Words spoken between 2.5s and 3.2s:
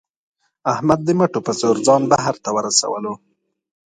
ورسولو.